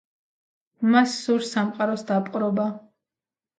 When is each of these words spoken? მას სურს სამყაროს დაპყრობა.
მას 0.95 1.13
სურს 1.27 1.53
სამყაროს 1.57 2.07
დაპყრობა. 2.11 2.69